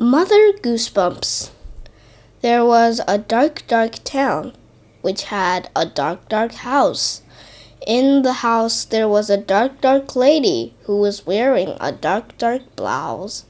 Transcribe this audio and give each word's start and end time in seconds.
Mother 0.00 0.52
Goosebumps. 0.52 1.50
There 2.40 2.64
was 2.64 3.00
a 3.08 3.18
dark, 3.18 3.66
dark 3.66 3.96
town 4.04 4.52
which 5.02 5.24
had 5.24 5.70
a 5.74 5.86
dark, 5.86 6.28
dark 6.28 6.52
house. 6.52 7.22
In 7.84 8.22
the 8.22 8.34
house 8.34 8.84
there 8.84 9.08
was 9.08 9.28
a 9.28 9.36
dark, 9.36 9.80
dark 9.80 10.14
lady 10.14 10.72
who 10.84 10.98
was 10.98 11.26
wearing 11.26 11.76
a 11.80 11.90
dark, 11.90 12.38
dark 12.38 12.62
blouse. 12.76 13.44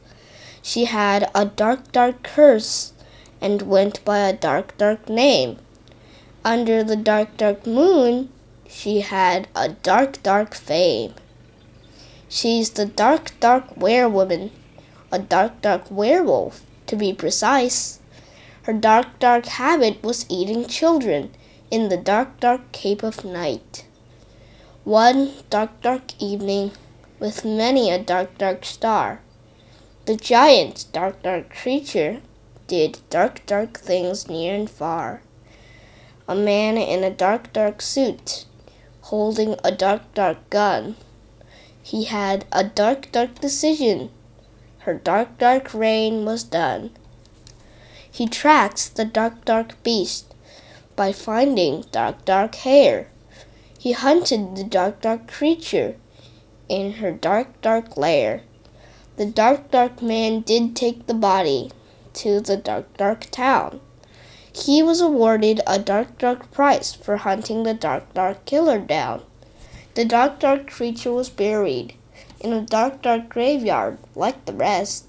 She 0.62 0.86
had 0.86 1.30
a 1.34 1.44
dark, 1.44 1.92
dark 1.92 2.22
curse 2.22 2.94
and 3.42 3.60
went 3.60 4.02
by 4.06 4.20
a 4.20 4.32
dark, 4.32 4.74
dark 4.78 5.06
name. 5.06 5.58
Under 6.46 6.82
the 6.82 6.96
dark, 6.96 7.36
dark 7.36 7.66
moon, 7.66 8.30
she 8.66 9.02
had 9.02 9.48
a 9.54 9.68
dark, 9.68 10.22
dark 10.22 10.54
fame. 10.54 11.12
She's 12.26 12.70
the 12.70 12.86
dark, 12.86 13.38
dark 13.38 13.74
werewoman 13.76 14.50
a 15.10 15.18
dark, 15.18 15.60
dark 15.62 15.90
werewolf, 15.90 16.62
to 16.86 16.96
be 16.96 17.12
precise. 17.12 17.98
Her 18.62 18.72
dark, 18.72 19.18
dark 19.18 19.46
habit 19.46 20.02
was 20.02 20.26
eating 20.28 20.66
children 20.66 21.30
in 21.70 21.88
the 21.88 21.96
dark, 21.96 22.40
dark 22.40 22.72
Cape 22.72 23.02
of 23.02 23.24
Night. 23.24 23.86
One 24.84 25.32
dark, 25.48 25.80
dark 25.80 26.20
evening, 26.20 26.72
with 27.18 27.44
many 27.44 27.90
a 27.90 27.98
dark, 27.98 28.36
dark 28.38 28.64
star, 28.64 29.20
the 30.04 30.16
giant, 30.16 30.86
dark, 30.92 31.22
dark 31.22 31.54
creature 31.54 32.20
did 32.66 32.98
dark, 33.10 33.44
dark 33.46 33.78
things 33.78 34.28
near 34.28 34.54
and 34.54 34.70
far. 34.70 35.22
A 36.26 36.34
man 36.34 36.76
in 36.76 37.02
a 37.04 37.10
dark, 37.10 37.52
dark 37.52 37.80
suit, 37.80 38.44
holding 39.02 39.56
a 39.64 39.70
dark, 39.70 40.02
dark 40.14 40.50
gun. 40.50 40.96
He 41.82 42.04
had 42.04 42.44
a 42.52 42.64
dark, 42.64 43.10
dark 43.12 43.40
decision 43.40 44.10
her 44.88 44.94
dark, 44.94 45.36
dark 45.36 45.74
reign 45.74 46.24
was 46.24 46.42
done. 46.42 46.90
He 48.10 48.26
tracks 48.26 48.88
the 48.88 49.04
dark, 49.04 49.44
dark 49.44 49.74
beast 49.82 50.32
by 50.96 51.12
finding 51.12 51.84
dark, 51.92 52.24
dark 52.24 52.54
hair. 52.54 53.08
He 53.78 53.92
hunted 53.92 54.56
the 54.56 54.64
dark, 54.64 55.02
dark 55.02 55.30
creature 55.30 55.96
in 56.70 56.92
her 56.92 57.12
dark, 57.12 57.60
dark 57.60 57.98
lair. 57.98 58.44
The 59.18 59.26
dark, 59.26 59.70
dark 59.70 60.00
man 60.00 60.40
did 60.40 60.74
take 60.74 61.06
the 61.06 61.12
body 61.12 61.70
to 62.14 62.40
the 62.40 62.56
dark, 62.56 62.96
dark 62.96 63.30
town. 63.30 63.82
He 64.50 64.82
was 64.82 65.02
awarded 65.02 65.60
a 65.66 65.78
dark, 65.78 66.16
dark 66.16 66.50
price 66.50 66.94
for 66.94 67.18
hunting 67.18 67.64
the 67.64 67.74
dark, 67.74 68.14
dark 68.14 68.46
killer 68.46 68.78
down. 68.78 69.20
The 69.96 70.06
dark, 70.06 70.40
dark 70.40 70.70
creature 70.70 71.12
was 71.12 71.28
buried 71.28 71.92
in 72.40 72.52
a 72.52 72.60
dark, 72.60 73.02
dark 73.02 73.28
graveyard 73.28 73.98
like 74.14 74.44
the 74.44 74.52
rest. 74.52 75.06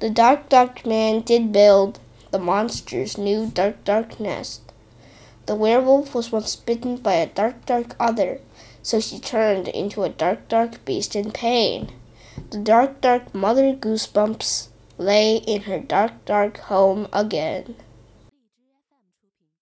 The 0.00 0.10
dark, 0.10 0.48
dark 0.48 0.84
man 0.86 1.20
did 1.20 1.52
build 1.52 2.00
the 2.30 2.38
monster's 2.38 3.18
new 3.18 3.46
dark, 3.46 3.84
dark 3.84 4.18
nest. 4.18 4.60
The 5.46 5.54
werewolf 5.54 6.14
was 6.14 6.32
once 6.32 6.56
bitten 6.56 6.96
by 6.96 7.14
a 7.14 7.26
dark, 7.26 7.66
dark 7.66 7.94
other, 8.00 8.40
so 8.82 9.00
she 9.00 9.18
turned 9.18 9.68
into 9.68 10.02
a 10.02 10.08
dark, 10.08 10.48
dark 10.48 10.84
beast 10.84 11.14
in 11.14 11.30
pain. 11.32 11.92
The 12.50 12.58
dark, 12.58 13.00
dark 13.00 13.34
mother 13.34 13.74
goosebumps 13.74 14.68
lay 14.98 15.36
in 15.36 15.62
her 15.62 15.78
dark, 15.78 16.24
dark 16.24 16.58
home 16.58 17.08
again. 17.12 17.76